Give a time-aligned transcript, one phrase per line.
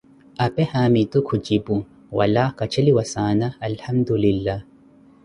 [0.45, 4.63] apee haamitu khujipu: wala kacheliwa saana alihamtulillah.